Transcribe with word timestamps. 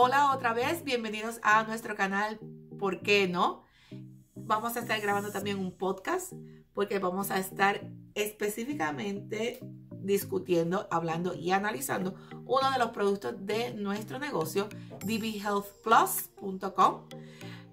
Hola 0.00 0.32
otra 0.32 0.52
vez, 0.52 0.84
bienvenidos 0.84 1.40
a 1.42 1.64
nuestro 1.64 1.96
canal 1.96 2.38
¿Por 2.78 3.00
qué 3.00 3.26
no? 3.26 3.64
Vamos 4.36 4.76
a 4.76 4.78
estar 4.78 5.00
grabando 5.00 5.32
también 5.32 5.58
un 5.58 5.76
podcast 5.76 6.34
porque 6.72 7.00
vamos 7.00 7.32
a 7.32 7.40
estar 7.40 7.80
específicamente 8.14 9.58
discutiendo, 9.90 10.86
hablando 10.92 11.34
y 11.34 11.50
analizando 11.50 12.14
uno 12.46 12.70
de 12.70 12.78
los 12.78 12.90
productos 12.90 13.44
de 13.44 13.74
nuestro 13.74 14.20
negocio, 14.20 14.68
dbhealthplus.com. 15.04 17.08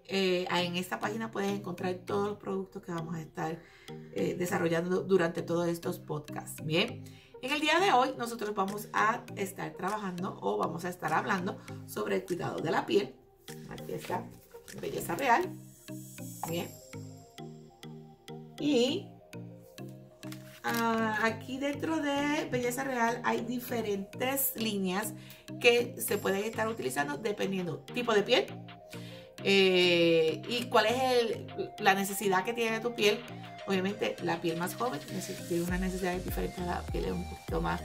Eh, 0.08 0.48
en 0.50 0.78
esta 0.78 1.00
página 1.00 1.30
puedes 1.30 1.52
encontrar 1.52 1.94
todos 2.08 2.30
los 2.30 2.38
productos 2.40 2.82
que 2.82 2.92
vamos 2.92 3.14
a 3.14 3.22
estar 3.22 3.62
eh, 4.14 4.34
desarrollando 4.34 5.04
durante 5.04 5.44
todos 5.44 5.68
estos 5.68 6.00
podcasts. 6.00 6.66
Bien. 6.66 7.04
En 7.46 7.54
el 7.54 7.62
día 7.62 7.80
de 7.80 7.92
hoy 7.92 8.10
nosotros 8.18 8.56
vamos 8.56 8.88
a 8.92 9.22
estar 9.36 9.72
trabajando 9.74 10.36
o 10.42 10.58
vamos 10.58 10.84
a 10.84 10.90
estar 10.90 11.14
hablando 11.14 11.60
sobre 11.86 12.16
el 12.16 12.26
cuidado 12.26 12.58
de 12.58 12.72
la 12.72 12.88
piel. 12.88 13.14
Aquí 13.70 13.94
está, 13.94 14.24
belleza 14.82 15.14
real. 15.14 15.48
Bien. 16.50 16.68
Y 18.60 19.08
ah, 20.64 21.20
aquí 21.22 21.60
dentro 21.60 21.98
de 21.98 22.50
belleza 22.50 22.84
real 22.84 23.22
hay 23.24 23.42
diferentes 23.42 24.54
líneas 24.56 25.14
que 25.60 26.02
se 26.02 26.18
pueden 26.18 26.46
estar 26.46 26.68
utilizando 26.68 27.16
dependiendo 27.16 27.78
tipo 27.94 28.16
de 28.16 28.24
piel 28.24 28.48
eh, 29.44 30.42
y 30.50 30.64
cuál 30.64 30.88
es 30.88 31.78
la 31.78 31.94
necesidad 31.94 32.44
que 32.44 32.54
tiene 32.54 32.80
tu 32.80 32.96
piel 32.96 33.20
Obviamente 33.68 34.16
la 34.22 34.42
piel 34.42 34.58
más 34.58 34.76
joven 34.76 35.00
tiene 35.48 35.64
una 35.64 35.78
necesidad 35.78 36.16
diferente 36.18 36.62
a 36.62 36.66
la 36.66 36.82
piel 36.82 37.12
un 37.12 37.28
poquito 37.30 37.62
más 37.62 37.82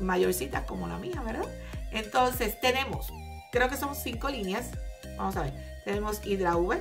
mayorcita 0.00 0.66
como 0.66 0.88
la 0.88 0.98
mía, 0.98 1.22
¿verdad? 1.22 1.48
Entonces 1.92 2.60
tenemos, 2.60 3.12
creo 3.52 3.68
que 3.68 3.76
son 3.76 3.94
cinco 3.94 4.28
líneas. 4.28 4.70
Vamos 5.16 5.36
a 5.36 5.42
ver. 5.42 5.52
Tenemos 5.84 6.24
Hydra 6.24 6.56
V, 6.56 6.80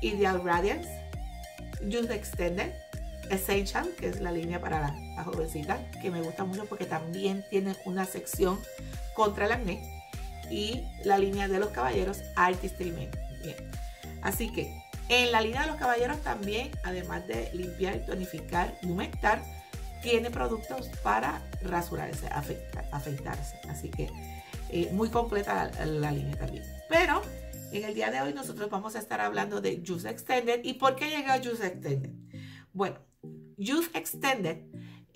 Ideal 0.00 0.42
Radiance, 0.44 0.88
Youth 1.82 2.10
Extended, 2.10 2.72
Essential, 3.30 3.88
que 3.98 4.08
es 4.08 4.20
la 4.20 4.32
línea 4.32 4.60
para 4.60 4.80
la, 4.80 4.96
la, 5.16 5.24
jovencita, 5.24 5.78
que 6.02 6.10
me 6.10 6.20
gusta 6.20 6.44
mucho 6.44 6.64
porque 6.64 6.84
también 6.84 7.44
tiene 7.48 7.76
una 7.84 8.04
sección 8.04 8.58
contra 9.14 9.46
el 9.46 9.52
acné. 9.52 10.02
Y 10.50 10.84
la 11.04 11.18
línea 11.18 11.46
de 11.46 11.60
los 11.60 11.70
caballeros, 11.70 12.22
Artistry 12.34 12.90
Men. 12.90 13.10
Bien. 13.42 13.56
Así 14.22 14.52
que 14.52 14.82
en 15.10 15.32
la 15.32 15.40
línea 15.40 15.62
de 15.62 15.66
los 15.66 15.76
caballeros 15.76 16.22
también, 16.22 16.70
además 16.84 17.26
de 17.26 17.50
limpiar, 17.52 18.06
tonificar 18.06 18.78
y 18.80 18.86
humectar, 18.86 19.42
tiene 20.02 20.30
productos 20.30 20.88
para 21.02 21.42
rasurarse, 21.62 22.28
afeitarse. 22.92 23.56
Así 23.68 23.90
que 23.90 24.08
eh, 24.70 24.88
muy 24.92 25.10
completa 25.10 25.68
la, 25.84 26.12
línea 26.12 26.36
también. 26.36 26.64
Pero 26.88 27.22
en 27.72 27.84
el 27.84 27.92
día 27.92 28.12
de 28.12 28.20
hoy 28.20 28.32
nosotros 28.32 28.70
vamos 28.70 28.94
a 28.94 29.00
estar 29.00 29.20
hablando 29.20 29.60
de 29.60 29.82
Juice 29.84 30.08
Extended. 30.08 30.60
¿Y 30.62 30.74
por 30.74 30.94
qué 30.94 31.10
llega 31.10 31.38
Juice 31.42 31.66
Extended? 31.66 32.10
Bueno, 32.72 33.00
Juice 33.58 33.90
Extended 33.94 34.58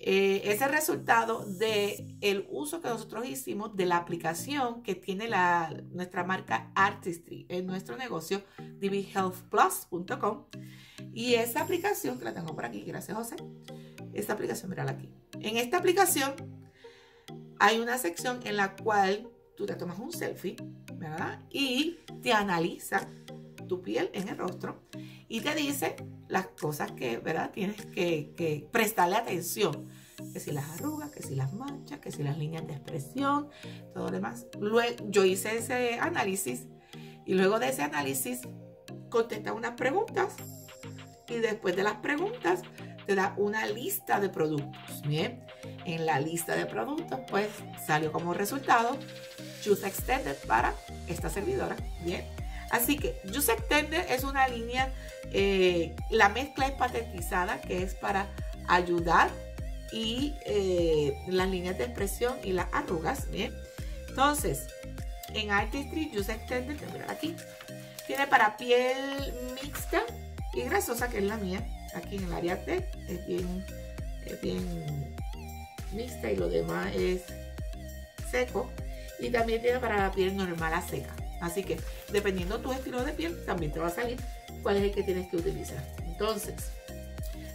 eh, 0.07 0.43
es 0.45 0.61
el 0.61 0.69
resultado 0.69 1.43
del 1.45 2.15
el 2.21 2.47
uso 2.51 2.79
que 2.79 2.89
nosotros 2.89 3.27
hicimos 3.27 3.75
de 3.75 3.87
la 3.87 3.97
aplicación 3.97 4.83
que 4.83 4.93
tiene 4.93 5.27
la, 5.27 5.75
nuestra 5.91 6.23
marca 6.23 6.71
Artistry 6.75 7.47
en 7.49 7.65
nuestro 7.65 7.97
negocio 7.97 8.43
dbhealthplus.com 8.79 10.45
y 11.11 11.33
esa 11.33 11.61
aplicación 11.61 12.19
que 12.19 12.25
la 12.25 12.35
tengo 12.35 12.53
por 12.53 12.65
aquí, 12.65 12.83
gracias 12.83 13.17
José, 13.17 13.35
esta 14.13 14.33
aplicación, 14.33 14.69
mírala 14.69 14.91
aquí. 14.91 15.09
En 15.39 15.57
esta 15.57 15.77
aplicación 15.77 16.33
hay 17.59 17.79
una 17.79 17.97
sección 17.97 18.41
en 18.43 18.57
la 18.57 18.75
cual 18.75 19.27
tú 19.57 19.65
te 19.65 19.73
tomas 19.73 19.97
un 19.97 20.13
selfie. 20.13 20.55
Y 21.49 21.99
te 22.21 22.33
analiza 22.33 23.07
tu 23.67 23.81
piel 23.81 24.09
en 24.13 24.29
el 24.29 24.37
rostro 24.37 24.83
y 25.27 25.41
te 25.41 25.55
dice 25.55 25.95
las 26.27 26.47
cosas 26.47 26.91
que, 26.91 27.17
¿verdad? 27.17 27.51
Tienes 27.51 27.85
que, 27.87 28.67
prestarle 28.71 29.15
atención. 29.15 29.87
Que 30.33 30.39
si 30.39 30.51
las 30.51 30.69
arrugas, 30.69 31.11
que 31.11 31.21
si 31.21 31.35
las 31.35 31.53
manchas, 31.53 31.99
que 31.99 32.11
si 32.11 32.23
las 32.23 32.37
líneas 32.37 32.65
de 32.67 32.73
expresión, 32.73 33.49
todo 33.93 34.05
lo 34.05 34.11
demás. 34.11 34.45
Luego, 34.59 34.95
yo 35.09 35.25
hice 35.25 35.57
ese 35.57 35.99
análisis 35.99 36.67
y 37.25 37.33
luego 37.33 37.59
de 37.59 37.69
ese 37.69 37.83
análisis 37.83 38.41
contesta 39.09 39.53
unas 39.53 39.73
preguntas 39.73 40.35
y 41.27 41.35
después 41.35 41.75
de 41.75 41.83
las 41.83 41.95
preguntas 41.95 42.61
te 43.05 43.15
da 43.15 43.33
una 43.37 43.65
lista 43.65 44.19
de 44.19 44.29
productos. 44.29 45.01
Bien, 45.07 45.43
en 45.85 46.05
la 46.05 46.19
lista 46.19 46.55
de 46.55 46.65
productos 46.65 47.19
pues 47.29 47.49
salió 47.85 48.11
como 48.11 48.33
resultado 48.33 48.97
Juice 49.63 49.87
Extended 49.87 50.35
para 50.47 50.73
esta 51.07 51.29
servidora. 51.29 51.75
Bien, 52.03 52.25
Así 52.71 52.97
que 52.97 53.19
Juice 53.31 53.53
Extender 53.53 54.05
es 54.09 54.23
una 54.23 54.47
línea, 54.47 54.91
eh, 55.31 55.95
la 56.09 56.29
mezcla 56.29 56.67
es 56.67 56.73
patentizada, 56.73 57.61
que 57.61 57.83
es 57.83 57.93
para 57.93 58.27
ayudar 58.67 59.29
y 59.91 60.35
eh, 60.45 61.17
las 61.27 61.47
líneas 61.47 61.77
de 61.77 61.85
expresión 61.85 62.35
y 62.43 62.51
las 62.51 62.67
arrugas, 62.71 63.29
¿bien? 63.29 63.53
Entonces, 64.09 64.67
en 65.33 65.51
Artistry 65.51 66.09
Juice 66.13 66.31
Extender, 66.31 66.77
mirar 66.91 67.11
aquí, 67.11 67.35
tiene 68.07 68.27
para 68.27 68.57
piel 68.57 69.33
mixta 69.61 70.01
y 70.53 70.61
grasosa, 70.63 71.09
que 71.09 71.19
es 71.19 71.23
la 71.23 71.37
mía, 71.37 71.65
aquí 71.95 72.17
en 72.17 72.25
el 72.25 72.33
área 72.33 72.63
T, 72.63 72.87
es 73.07 73.27
bien, 73.27 73.65
es 74.25 74.41
bien 74.41 75.15
mixta 75.91 76.31
y 76.31 76.35
lo 76.35 76.49
demás 76.49 76.93
es 76.95 77.21
seco. 78.29 78.69
Y 79.19 79.29
también 79.29 79.61
tiene 79.61 79.79
para 79.79 79.97
la 79.97 80.11
piel 80.11 80.35
normal 80.35 80.73
a 80.73 80.81
seca. 80.81 81.15
Así 81.45 81.63
que 81.63 81.79
dependiendo 82.11 82.59
tu 82.59 82.71
estilo 82.71 83.03
de 83.03 83.13
piel, 83.13 83.45
también 83.45 83.71
te 83.71 83.79
va 83.79 83.87
a 83.87 83.91
salir 83.91 84.19
cuál 84.63 84.77
es 84.77 84.83
el 84.83 84.91
que 84.91 85.03
tienes 85.03 85.29
que 85.29 85.37
utilizar. 85.37 85.83
Entonces, 85.99 86.55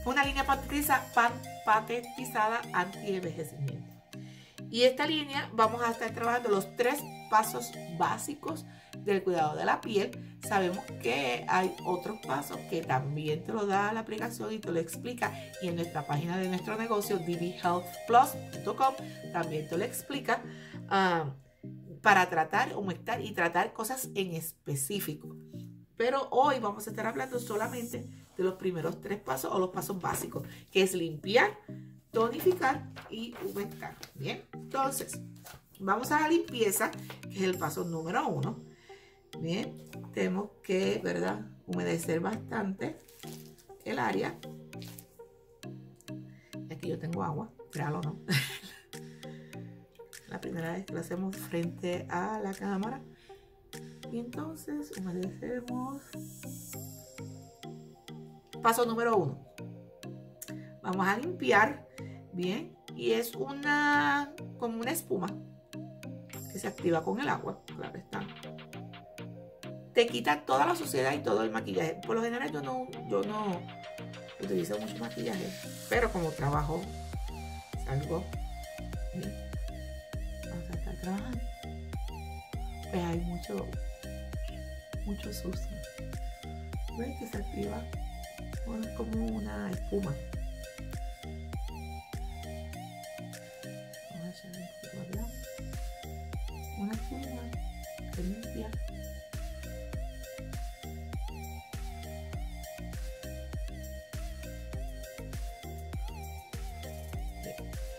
una 0.05 0.25
línea 0.25 0.47
patentizada 0.47 2.63
anti-envejecimiento. 2.73 3.91
Y 4.71 4.83
esta 4.83 5.07
línea 5.07 5.51
vamos 5.53 5.83
a 5.83 5.91
estar 5.91 6.15
trabajando 6.15 6.51
los 6.51 6.77
tres 6.77 7.01
pasos 7.29 7.73
básicos 7.99 8.65
del 8.99 9.25
cuidado 9.25 9.57
de 9.57 9.65
la 9.65 9.81
piel. 9.81 10.39
Sabemos 10.49 10.85
que 11.03 11.45
hay 11.49 11.75
otros 11.85 12.21
pasos 12.25 12.59
que 12.71 12.83
también 12.83 13.45
te 13.45 13.53
lo 13.53 13.67
da 13.67 13.93
la 13.93 14.01
aplicación 14.01 14.53
y 14.53 14.61
te 14.61 14.71
lo 14.71 14.79
explica. 14.79 15.33
Y 15.63 15.69
en 15.69 15.75
nuestra 15.75 16.07
página 16.07 16.39
de 16.39 16.49
nuestro 16.49 16.77
negocio, 16.77 17.19
dbhealthplus.com, 17.19 18.95
también 19.33 19.69
te 19.69 19.77
lo 19.77 19.85
explica. 19.85 20.41
Ah, 20.89 21.25
para 22.03 22.29
tratar, 22.31 22.77
humectar 22.77 23.21
y 23.21 23.33
tratar 23.33 23.73
cosas 23.73 24.09
en 24.15 24.35
específico. 24.35 25.37
Pero 25.97 26.29
hoy 26.31 26.59
vamos 26.61 26.87
a 26.87 26.91
estar 26.91 27.07
hablando 27.07 27.39
solamente 27.39 28.09
de 28.37 28.45
los 28.45 28.55
primeros 28.55 29.01
tres 29.01 29.21
pasos 29.21 29.53
o 29.53 29.59
los 29.59 29.71
pasos 29.71 30.01
básicos, 30.01 30.47
que 30.71 30.83
es 30.83 30.95
limpiar, 30.95 31.51
tonificar 32.11 32.89
y 33.11 33.35
humectar. 33.45 33.97
Bien, 34.15 34.43
entonces 34.55 35.21
vamos 35.79 36.11
a 36.11 36.21
la 36.21 36.29
limpieza, 36.29 36.91
que 37.23 37.37
es 37.37 37.43
el 37.43 37.59
paso 37.59 37.85
número 37.85 38.27
uno. 38.27 38.59
Bien, 39.41 39.75
tenemos 40.15 40.51
que, 40.63 41.01
¿verdad? 41.05 41.47
Humedecer 41.67 42.21
bastante 42.21 42.97
el 43.85 43.99
área. 43.99 44.39
Aquí 46.71 46.89
yo 46.89 46.99
tengo 46.99 47.23
agua, 47.23 47.51
créalo 47.71 48.01
no. 48.01 48.17
la 50.31 50.41
primera 50.41 50.73
vez 50.73 50.87
que 50.87 50.95
lo 50.95 51.01
hacemos 51.01 51.37
frente 51.37 52.07
a 52.09 52.41
la 52.41 52.55
cámara. 52.55 53.01
Y 54.11 54.19
entonces 54.19 54.93
humedecemos. 54.99 56.03
Paso 58.63 58.85
número 58.85 59.17
uno. 59.17 59.39
Vamos 60.83 61.07
a 61.07 61.19
limpiar 61.19 61.87
bien. 62.33 62.77
Y 62.95 63.13
es 63.13 63.35
una 63.35 64.35
como 64.59 64.81
una 64.81 64.91
espuma 64.91 65.29
que 66.53 66.59
se 66.59 66.69
activa 66.69 67.03
con 67.03 67.21
el 67.21 67.29
agua. 67.29 67.61
Claro 67.77 67.99
está. 67.99 68.27
Te 69.95 70.07
quita 70.07 70.45
toda 70.45 70.67
la 70.67 70.77
suciedad 70.77 71.13
y 71.13 71.19
todo 71.19 71.43
el 71.43 71.51
maquillaje. 71.51 72.01
Por 72.07 72.17
lo 72.17 72.23
general 72.23 72.53
yo 72.53 72.63
no, 72.63 72.87
yo 73.09 73.23
no 73.23 73.61
utilizo 74.41 74.79
mucho 74.79 74.97
maquillaje. 74.99 75.51
Pero 75.89 76.13
como 76.13 76.31
trabajo, 76.31 76.81
salgo 77.87 78.25
bien 79.15 79.50
pues 81.03 83.05
hay 83.05 83.21
mucho, 83.21 83.67
mucho 85.05 85.33
sucio. 85.33 85.77
¿Ves 86.99 87.19
que 87.19 87.27
se 87.27 87.39
activa? 87.39 87.83
como 88.97 89.27
una 89.27 89.71
espuma. 89.71 90.15
Una 96.79 96.93
espuma 96.93 97.43
que 98.15 98.23
limpia. 98.23 98.71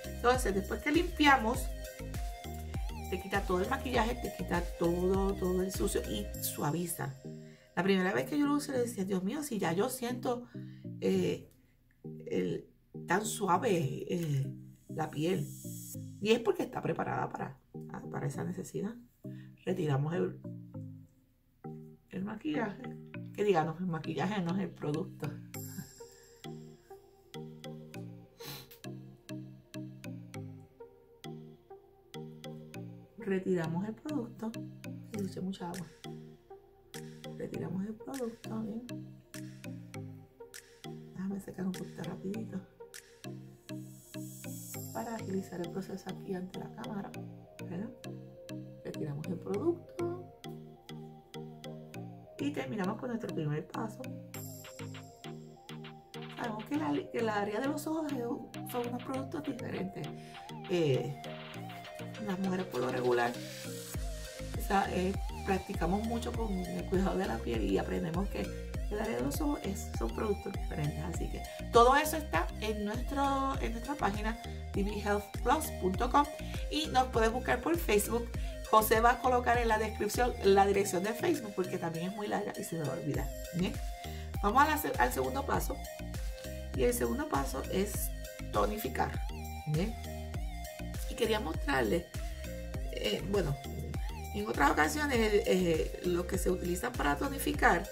Entonces, 0.06 0.54
después 0.54 0.82
que 0.82 0.92
limpiamos, 0.92 1.68
te 3.12 3.20
quita 3.20 3.42
todo 3.42 3.60
el 3.62 3.70
maquillaje, 3.70 4.16
te 4.16 4.34
quita 4.38 4.64
todo, 4.80 5.34
todo 5.34 5.62
el 5.62 5.72
sucio 5.74 6.02
y 6.10 6.26
suaviza. 6.42 7.14
La 7.76 7.84
primera 7.84 8.14
vez 8.14 8.30
que 8.30 8.40
yo 8.40 8.48
lo 8.48 8.56
usé, 8.56 8.72
le 8.72 8.80
decía, 8.80 9.04
Dios 9.04 9.22
mío, 9.22 9.44
si 9.44 9.60
ya 9.60 9.74
yo 9.74 9.90
siento 9.90 10.48
eh, 11.02 11.52
tan 13.06 13.26
suave 13.26 14.06
eh, 14.10 14.48
la 14.88 15.12
piel. 15.12 15.46
Y 16.22 16.32
es 16.32 16.40
porque 16.40 16.64
está 16.64 16.82
preparada 16.82 17.30
para, 17.30 17.58
para 18.10 18.28
esa 18.28 18.46
necesidad. 18.46 18.96
Retiramos 19.66 20.14
el, 20.14 20.40
el 22.12 22.24
maquillaje. 22.24 22.82
Que 23.34 23.44
digamos, 23.44 23.78
el 23.82 23.88
maquillaje 23.88 24.42
no 24.42 24.56
es 24.56 24.62
el 24.62 24.70
producto. 24.70 25.30
Retiramos 33.32 33.88
el 33.88 33.94
producto. 33.94 34.52
Y 35.14 35.26
eché 35.26 35.40
mucha 35.40 35.70
agua. 35.70 35.88
Retiramos 37.38 37.86
el 37.86 37.94
producto, 37.94 38.60
bien. 38.60 38.86
Déjame 41.14 41.40
secar 41.40 41.66
un 41.66 41.72
poquito 41.72 42.04
rapidito. 42.04 42.60
Para 44.94 45.16
agilizar 45.16 45.62
el 45.62 45.70
proceso 45.70 46.10
aquí 46.10 46.34
ante 46.34 46.60
la 46.60 46.70
cámara. 46.74 47.10
Retiramos 48.84 49.26
el 49.28 49.38
producto 49.38 50.26
y 52.38 52.52
terminamos 52.52 53.00
con 53.00 53.12
nuestro 53.12 53.34
primer 53.34 53.66
paso. 53.66 54.02
Sabemos 56.36 56.66
que, 56.66 56.76
la, 56.76 56.92
el 57.14 57.30
área 57.30 57.62
de 57.62 57.68
los 57.70 57.88
ojos 57.88 58.12
son 58.70 58.88
unos 58.90 59.04
productos 59.06 59.42
diferentes. 59.44 60.06
Eh, 60.70 61.16
las 62.26 62.40
mujeres 62.40 62.66
por 62.68 62.82
lo 62.82 62.90
regular 62.90 63.34
eh, 64.90 65.14
practicamos 65.46 66.06
mucho 66.06 66.32
con 66.32 66.58
el 66.58 66.86
cuidado 66.86 67.18
de 67.18 67.26
la 67.26 67.38
piel 67.38 67.64
y 67.64 67.78
aprendemos 67.78 68.30
que 68.30 68.42
el 68.90 69.00
área 69.00 69.18
de 69.18 69.24
los 69.24 69.40
ojos 69.42 69.60
son 69.98 70.14
productos 70.16 70.54
diferentes. 70.54 71.04
Así 71.04 71.28
que 71.30 71.42
todo 71.72 71.96
eso 71.96 72.18
está 72.18 72.48
en, 72.62 72.86
nuestro, 72.86 73.60
en 73.62 73.74
nuestra 73.74 73.96
página 73.96 74.42
tvhealthplus.com 74.74 76.26
y 76.70 76.88
nos 76.88 77.08
puedes 77.08 77.32
buscar 77.32 77.60
por 77.62 77.78
Facebook 77.78 78.30
José 78.70 79.02
va 79.02 79.12
a 79.12 79.20
colocar 79.20 79.58
en 79.58 79.68
la 79.68 79.78
descripción 79.78 80.34
la 80.46 80.66
dirección 80.66 81.04
de 81.04 81.14
Facebook 81.14 81.52
porque 81.56 81.78
también 81.78 82.08
es 82.08 82.16
muy 82.16 82.28
larga 82.28 82.54
y 82.58 82.64
se 82.64 82.78
me 82.78 82.84
va 82.84 82.94
a 82.94 82.98
olvidar. 82.98 83.28
Vamos 84.42 84.66
al 84.98 85.12
segundo 85.12 85.46
paso. 85.46 85.76
Y 86.78 86.84
el 86.84 86.94
segundo 86.94 87.28
paso 87.28 87.62
es 87.74 88.10
tonificar. 88.54 89.12
Quería 91.22 91.40
mostrarles, 91.40 92.06
eh, 92.94 93.22
bueno, 93.30 93.56
en 94.34 94.48
otras 94.48 94.72
ocasiones 94.72 95.20
eh, 95.46 96.02
lo 96.06 96.26
que 96.26 96.40
se 96.40 96.50
utiliza 96.50 96.92
para 96.92 97.16
tonificar 97.16 97.88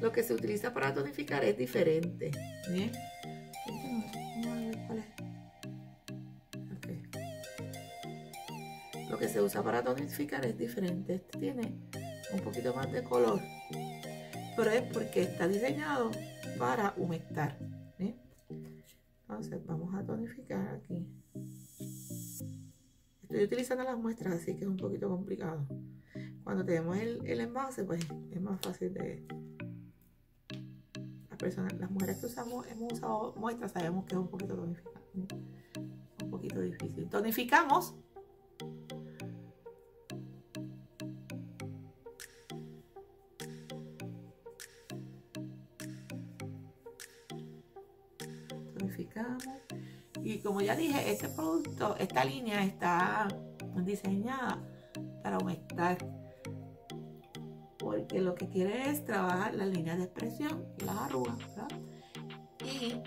lo 0.00 0.12
que 0.12 0.22
se 0.22 0.32
utiliza 0.32 0.72
para 0.72 0.94
tonificar 0.94 1.44
es 1.44 1.58
diferente. 1.58 2.30
¿bien? 2.70 2.90
Lo 9.10 9.18
que 9.18 9.28
se 9.28 9.42
usa 9.42 9.62
para 9.62 9.84
tonificar 9.84 10.46
es 10.46 10.56
diferente. 10.56 11.16
Este 11.16 11.38
tiene 11.38 11.74
un 12.32 12.40
poquito 12.40 12.72
más 12.72 12.90
de 12.90 13.02
color. 13.02 13.42
Pero 14.60 14.72
es 14.72 14.82
porque 14.92 15.22
está 15.22 15.48
diseñado 15.48 16.10
para 16.58 16.92
humectar. 16.98 17.56
Entonces 19.22 19.64
vamos 19.64 19.94
a 19.94 20.04
tonificar 20.04 20.74
aquí. 20.74 21.08
Estoy 23.22 23.44
utilizando 23.44 23.84
las 23.84 23.96
muestras, 23.96 24.34
así 24.34 24.54
que 24.56 24.64
es 24.64 24.66
un 24.66 24.76
poquito 24.76 25.08
complicado. 25.08 25.66
Cuando 26.44 26.62
tenemos 26.62 26.98
el, 26.98 27.26
el 27.26 27.40
envase, 27.40 27.84
pues 27.84 28.06
es 28.30 28.42
más 28.42 28.60
fácil 28.60 28.92
de, 28.92 29.26
personas, 31.38 31.72
las 31.78 31.90
mujeres 31.90 32.18
que 32.18 32.26
usamos, 32.26 32.66
hemos 32.66 32.92
usado 32.92 33.34
muestras, 33.36 33.72
sabemos 33.72 34.04
que 34.04 34.14
es 34.14 34.20
un 34.20 34.28
poquito 34.28 34.62
un 36.22 36.30
poquito 36.30 36.60
difícil. 36.60 37.08
Tonificamos. 37.08 37.94
Y 50.22 50.38
como 50.40 50.60
ya 50.60 50.76
dije, 50.76 51.10
este 51.10 51.28
producto, 51.28 51.96
esta 51.98 52.24
línea 52.24 52.64
está 52.64 53.28
diseñada 53.76 54.58
para 55.22 55.36
aumentar 55.36 55.98
porque 57.78 58.20
lo 58.20 58.34
que 58.34 58.48
quiere 58.48 58.90
es 58.90 59.04
trabajar 59.04 59.54
las 59.54 59.68
líneas 59.68 59.98
de 59.98 60.04
expresión 60.04 60.66
y 60.78 60.84
las 60.84 60.96
arrugas, 60.96 61.36
Y 62.64 63.02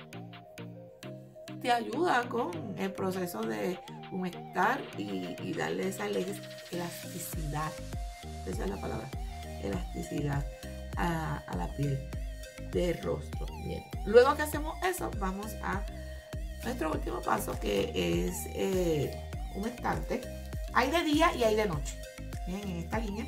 te 1.62 1.71
ayuda 1.71 2.27
con 2.27 2.51
el 2.77 2.91
proceso 2.91 3.41
de 3.41 3.80
humectar 4.12 4.81
y, 4.97 5.53
darle 5.53 5.88
esa 5.88 6.07
elasticidad, 6.07 7.71
esa 8.47 8.63
es 8.63 8.69
la 8.69 8.81
palabra, 8.81 9.09
elasticidad 9.62 10.45
a, 10.97 11.41
la 11.56 11.68
piel 11.77 11.97
del 12.71 13.01
rostro. 13.03 13.45
Luego 14.06 14.35
que 14.35 14.41
hacemos 14.41 14.75
eso, 14.83 15.12
vamos 15.19 15.53
a 15.63 15.83
nuestro 16.63 16.92
último 16.92 17.21
paso 17.21 17.60
que 17.60 17.92
es 18.27 18.33
eh, 18.54 19.15
humectante. 19.56 20.21
Hay 20.74 20.89
de 20.89 21.04
día 21.04 21.33
y 21.36 21.44
hay 21.44 21.56
de 21.56 21.65
noche. 21.65 21.98
Bien, 22.48 22.62
en 22.68 22.77
esta 22.77 23.00
línea 23.00 23.25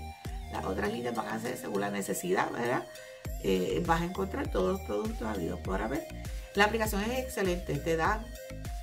las 0.55 0.65
otras 0.65 0.91
líneas 0.91 1.15
van 1.15 1.27
a 1.27 1.39
ser 1.39 1.57
según 1.57 1.81
la 1.81 1.91
necesidad, 1.91 2.49
¿verdad? 2.51 2.83
Eh, 3.43 3.83
vas 3.85 4.01
a 4.01 4.05
encontrar 4.05 4.47
todos 4.47 4.79
los 4.79 4.81
productos 4.81 5.27
habidos 5.27 5.59
por 5.59 5.81
haber. 5.81 6.07
La 6.55 6.65
aplicación 6.65 7.03
es 7.03 7.19
excelente, 7.19 7.75
te 7.75 7.97
da 7.97 8.23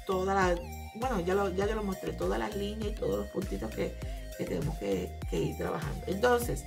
toda 0.07 0.35
la, 0.35 0.55
bueno, 0.95 1.21
ya, 1.21 1.35
ya 1.57 1.67
yo 1.67 1.75
lo 1.75 1.83
mostré, 1.83 2.13
todas 2.13 2.39
las 2.39 2.55
líneas 2.57 2.93
y 2.93 2.95
todos 2.95 3.19
los 3.21 3.29
puntitos 3.29 3.75
que, 3.75 3.95
tenemos 4.37 4.77
que, 4.79 5.11
ir 5.31 5.57
trabajando. 5.57 6.05
Entonces, 6.07 6.65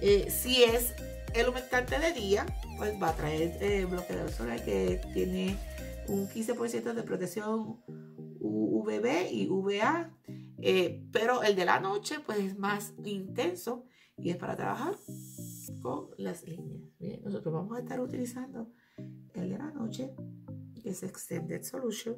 eh, 0.00 0.28
si 0.30 0.64
es 0.64 0.94
el 1.34 1.48
humectante 1.48 1.98
de 1.98 2.12
día, 2.12 2.46
pues 2.76 3.00
va 3.00 3.10
a 3.10 3.14
traer 3.14 3.56
eh, 3.60 3.84
bloqueador 3.84 4.32
solar 4.32 4.64
que 4.64 5.00
tiene 5.12 5.56
un 6.08 6.28
15% 6.28 6.94
de 6.94 7.02
protección 7.02 7.80
UVB 8.40 9.30
y 9.30 9.48
UVA, 9.48 10.10
eh, 10.60 11.04
pero 11.12 11.42
el 11.42 11.54
de 11.54 11.64
la 11.64 11.80
noche 11.80 12.16
pues 12.24 12.38
es 12.38 12.58
más 12.58 12.94
intenso 13.04 13.84
y 14.16 14.30
es 14.30 14.36
para 14.36 14.56
trabajar 14.56 14.94
con 15.82 16.08
las 16.16 16.44
líneas. 16.44 16.82
Nosotros 17.22 17.54
vamos 17.54 17.76
a 17.76 17.80
estar 17.80 18.00
utilizando 18.00 18.72
el 19.34 19.50
de 19.50 19.58
la 19.58 19.70
noche, 19.70 20.10
que 20.82 20.90
es 20.90 21.02
Extended 21.02 21.62
Solution. 21.62 22.16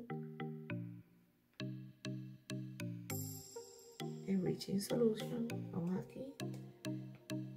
Enriching 4.27 4.81
Solution. 4.81 5.49
Vamos 5.73 5.99
aquí. 5.99 6.25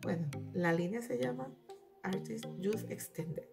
Bueno, 0.01 0.29
la 0.53 0.73
línea 0.73 1.01
se 1.01 1.17
llama 1.17 1.53
Artist 2.01 2.45
Youth 2.59 2.89
Extended. 2.89 3.52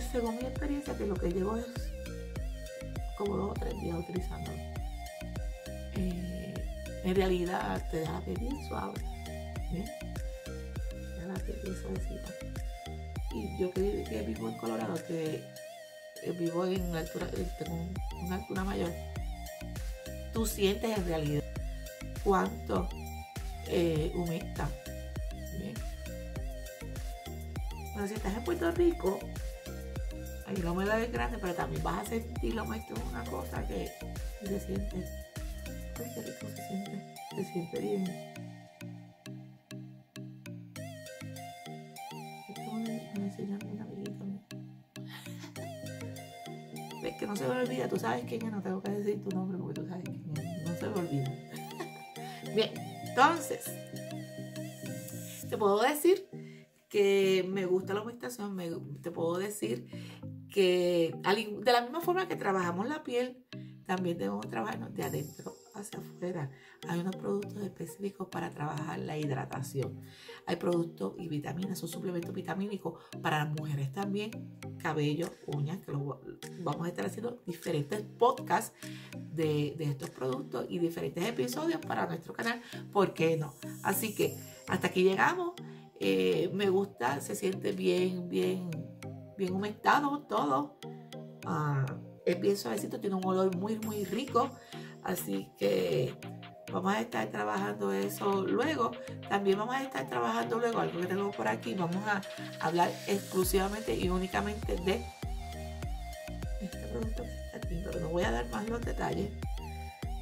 según 0.00 0.36
mi 0.36 0.44
experiencia 0.44 0.96
que 0.96 1.06
lo 1.06 1.14
que 1.14 1.30
llevo 1.30 1.56
es 1.56 1.66
como 3.16 3.36
dos 3.36 3.50
o 3.50 3.54
tres 3.54 3.74
días 3.80 3.98
utilizando 3.98 4.50
eh, 5.94 6.54
en 7.04 7.14
realidad 7.14 7.86
te 7.90 7.98
deja 7.98 8.12
la 8.12 8.20
piel 8.20 8.38
bien 8.38 8.68
suave 8.68 8.94
piel 9.70 11.60
bien 11.62 11.76
suavecita 11.82 12.32
y 13.34 13.58
yo 13.58 13.70
que, 13.72 14.04
que 14.08 14.22
vivo 14.22 14.48
en 14.48 14.56
Colorado 14.56 14.94
que 15.06 15.42
eh, 16.22 16.32
vivo 16.32 16.64
en 16.64 16.82
una 16.82 17.00
altura, 17.00 17.28
eh, 17.34 17.46
tengo 17.58 17.88
una 18.22 18.36
altura 18.36 18.64
mayor, 18.64 18.90
tú 20.32 20.46
sientes 20.46 20.98
en 20.98 21.06
realidad 21.06 21.44
cuánto 22.24 22.88
eh, 23.68 24.12
humecta. 24.14 24.68
Si 28.08 28.12
estás 28.12 28.36
en 28.36 28.44
Puerto 28.44 28.70
Rico, 28.72 29.18
ahí 30.46 30.56
la 30.56 30.72
humedad 30.72 31.00
es 31.00 31.12
grande, 31.12 31.38
pero 31.40 31.54
también 31.54 31.82
vas 31.82 32.06
a 32.06 32.10
sentir 32.10 32.54
la 32.54 32.62
humedad, 32.62 32.84
es 32.88 33.02
una 33.10 33.24
cosa 33.24 33.66
que 33.66 33.90
se 34.44 34.60
siente. 34.60 35.04
Ay, 35.98 36.10
qué 36.14 36.22
rico 36.22 36.46
se 36.54 36.68
siente. 36.68 37.14
Se 37.34 37.44
siente 37.44 37.80
bien. 37.80 38.04
Esto 42.48 42.72
me, 42.72 43.12
me 43.18 43.26
enseñó 43.26 43.58
un 43.72 43.80
amiguito. 43.80 44.24
Ves 47.02 47.16
que 47.18 47.26
no 47.26 47.36
se 47.36 47.46
me 47.46 47.60
olvida, 47.60 47.88
tú 47.88 47.98
sabes 47.98 48.24
quién 48.26 48.46
es, 48.46 48.52
no 48.52 48.62
tengo 48.62 48.82
que 48.82 48.90
decir 48.90 49.22
tu 49.22 49.30
nombre 49.30 49.58
porque 49.58 49.80
tú 49.80 49.86
sabes 49.88 50.04
quién 50.04 50.36
es, 50.36 50.68
no 50.68 50.74
se 50.74 50.88
me 50.88 51.00
olvida. 51.00 51.32
Bien, 52.54 52.70
entonces, 53.08 53.70
te 55.48 55.56
puedo 55.56 55.80
decir 55.82 56.28
que 56.88 57.44
me 57.48 57.66
gusta 57.66 57.94
la 57.94 58.00
aumentación, 58.00 58.54
me, 58.54 58.70
te 59.02 59.10
puedo 59.10 59.38
decir 59.38 59.86
de 60.62 61.72
la 61.72 61.82
misma 61.82 62.00
forma 62.00 62.28
que 62.28 62.36
trabajamos 62.36 62.88
la 62.88 63.02
piel, 63.02 63.44
también 63.86 64.18
debemos 64.18 64.48
trabajarnos 64.48 64.92
de 64.94 65.04
adentro 65.04 65.54
hacia 65.74 65.98
afuera. 65.98 66.50
Hay 66.88 67.00
unos 67.00 67.14
productos 67.16 67.62
específicos 67.62 68.28
para 68.28 68.50
trabajar 68.50 68.98
la 68.98 69.16
hidratación. 69.18 70.00
Hay 70.46 70.56
productos 70.56 71.14
y 71.18 71.28
vitaminas, 71.28 71.78
son 71.78 71.88
suplementos 71.88 72.32
vitamínicos 72.32 72.94
para 73.22 73.44
las 73.44 73.54
mujeres 73.54 73.92
también, 73.92 74.30
cabello, 74.78 75.28
uñas, 75.46 75.78
que 75.84 75.92
lo, 75.92 76.20
vamos 76.60 76.86
a 76.86 76.88
estar 76.88 77.06
haciendo 77.06 77.42
diferentes 77.46 78.02
podcasts 78.02 78.72
de, 79.14 79.74
de 79.76 79.84
estos 79.84 80.10
productos 80.10 80.66
y 80.68 80.78
diferentes 80.78 81.24
episodios 81.24 81.80
para 81.80 82.06
nuestro 82.06 82.32
canal. 82.32 82.60
¿Por 82.92 83.14
qué 83.14 83.36
no? 83.36 83.54
Así 83.82 84.14
que 84.14 84.36
hasta 84.68 84.88
aquí 84.88 85.02
llegamos. 85.02 85.52
Eh, 85.98 86.50
me 86.52 86.68
gusta, 86.68 87.20
se 87.20 87.34
siente 87.34 87.72
bien, 87.72 88.28
bien, 88.28 88.70
bien 89.36 89.52
aumentado 89.52 90.20
todo. 90.22 90.78
Ah, 91.46 91.86
es 92.24 92.40
bien 92.40 92.56
suavecito, 92.56 93.00
tiene 93.00 93.16
un 93.16 93.24
olor 93.24 93.56
muy, 93.56 93.78
muy 93.78 94.04
rico. 94.04 94.50
Así 95.02 95.48
que 95.58 96.14
vamos 96.72 96.92
a 96.92 97.00
estar 97.00 97.28
trabajando 97.28 97.92
eso 97.92 98.42
luego. 98.46 98.90
También 99.28 99.58
vamos 99.58 99.74
a 99.74 99.82
estar 99.82 100.08
trabajando 100.08 100.58
luego 100.58 100.80
algo 100.80 101.00
que 101.00 101.06
tengo 101.06 101.30
por 101.30 101.48
aquí. 101.48 101.74
Vamos 101.74 102.02
a 102.06 102.20
hablar 102.60 102.90
exclusivamente 103.06 103.94
y 103.94 104.08
únicamente 104.08 104.76
de 104.76 105.04
este 106.60 106.78
producto 106.88 107.22
que 107.22 107.28
está 107.28 107.56
aquí, 107.58 107.82
pero 107.84 108.00
no 108.00 108.08
voy 108.08 108.24
a 108.24 108.32
dar 108.32 108.48
más 108.48 108.68
los 108.68 108.80
detalles 108.80 109.30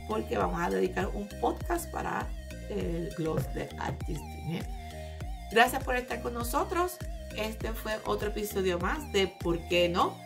porque 0.08 0.36
vamos 0.36 0.60
a 0.60 0.70
dedicar 0.70 1.08
un 1.14 1.28
podcast 1.40 1.90
para 1.90 2.28
el 2.68 3.10
gloss 3.16 3.52
de 3.54 3.68
Artistry. 3.78 4.60
Gracias 5.50 5.82
por 5.84 5.96
estar 5.96 6.20
con 6.20 6.34
nosotros. 6.34 6.98
Este 7.36 7.72
fue 7.72 7.98
otro 8.06 8.28
episodio 8.28 8.78
más 8.78 9.12
de 9.12 9.26
¿Por 9.26 9.66
qué 9.68 9.88
no? 9.88 10.16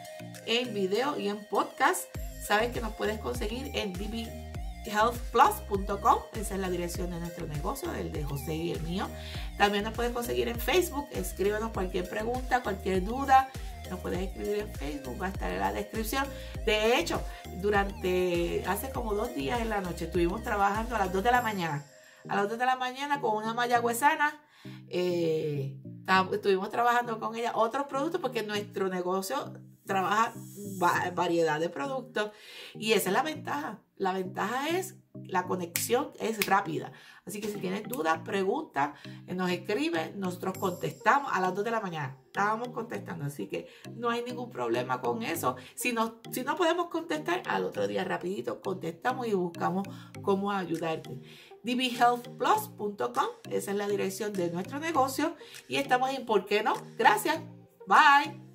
En 0.46 0.74
video 0.74 1.18
y 1.18 1.28
en 1.28 1.42
podcast. 1.48 2.04
Sabes 2.46 2.70
que 2.72 2.82
nos 2.82 2.92
puedes 2.94 3.18
conseguir 3.18 3.70
en 3.74 3.94
bbhealthplus.com. 3.94 6.18
Esa 6.34 6.54
es 6.54 6.60
la 6.60 6.68
dirección 6.68 7.08
de 7.10 7.18
nuestro 7.20 7.46
negocio, 7.46 7.94
el 7.94 8.12
de 8.12 8.24
José 8.24 8.54
y 8.54 8.72
el 8.72 8.82
mío. 8.82 9.08
También 9.56 9.84
nos 9.84 9.94
puedes 9.94 10.12
conseguir 10.12 10.48
en 10.48 10.60
Facebook. 10.60 11.08
Escríbenos 11.12 11.72
cualquier 11.72 12.06
pregunta, 12.08 12.62
cualquier 12.62 13.02
duda. 13.02 13.48
Nos 13.88 14.00
puedes 14.00 14.20
escribir 14.20 14.58
en 14.58 14.74
Facebook, 14.74 15.18
va 15.20 15.26
a 15.26 15.30
estar 15.30 15.50
en 15.50 15.60
la 15.60 15.72
descripción. 15.72 16.26
De 16.66 16.98
hecho, 16.98 17.22
durante 17.62 18.62
hace 18.66 18.90
como 18.90 19.14
dos 19.14 19.34
días 19.34 19.62
en 19.62 19.70
la 19.70 19.80
noche 19.80 20.04
estuvimos 20.04 20.42
trabajando 20.42 20.96
a 20.96 20.98
las 20.98 21.10
2 21.12 21.24
de 21.24 21.30
la 21.30 21.40
mañana. 21.40 21.86
A 22.28 22.36
las 22.36 22.50
2 22.50 22.58
de 22.58 22.66
la 22.66 22.76
mañana 22.76 23.22
con 23.22 23.36
una 23.36 23.54
mayagüezana 23.54 24.42
eh, 24.88 25.76
estuvimos 26.32 26.70
trabajando 26.70 27.18
con 27.18 27.36
ella 27.36 27.52
otros 27.54 27.86
productos 27.86 28.20
porque 28.20 28.42
nuestro 28.42 28.88
negocio 28.88 29.52
trabaja 29.84 30.34
variedad 31.14 31.58
de 31.58 31.68
productos 31.68 32.30
y 32.74 32.92
esa 32.92 33.08
es 33.08 33.12
la 33.12 33.22
ventaja. 33.22 33.80
La 33.96 34.12
ventaja 34.12 34.68
es 34.68 34.96
la 35.26 35.44
conexión 35.44 36.10
es 36.20 36.46
rápida. 36.46 36.92
Así 37.26 37.40
que 37.40 37.48
si 37.48 37.58
tienes 37.58 37.88
dudas, 37.88 38.20
preguntas, 38.24 38.98
nos 39.34 39.50
escribe, 39.50 40.12
nosotros 40.16 40.56
contestamos 40.58 41.30
a 41.34 41.40
las 41.40 41.54
2 41.54 41.64
de 41.64 41.70
la 41.70 41.80
mañana. 41.80 42.16
Estábamos 42.26 42.68
contestando, 42.68 43.24
así 43.24 43.48
que 43.48 43.66
no 43.96 44.10
hay 44.10 44.22
ningún 44.22 44.50
problema 44.50 45.00
con 45.00 45.22
eso. 45.22 45.56
Si 45.74 45.92
no, 45.92 46.20
si 46.30 46.42
no 46.42 46.56
podemos 46.56 46.88
contestar, 46.88 47.42
al 47.46 47.64
otro 47.64 47.88
día 47.88 48.04
rapidito 48.04 48.60
contestamos 48.60 49.26
y 49.26 49.34
buscamos 49.34 49.86
cómo 50.22 50.52
ayudarte 50.52 51.20
dbhealthplus.com. 51.68 53.26
Esa 53.50 53.70
es 53.70 53.76
la 53.76 53.88
dirección 53.88 54.32
de 54.32 54.50
nuestro 54.50 54.78
negocio. 54.78 55.34
Y 55.68 55.76
estamos 55.76 56.10
en 56.10 56.24
¿Por 56.24 56.46
qué 56.46 56.62
no? 56.62 56.74
Gracias. 56.96 57.38
Bye. 57.86 58.47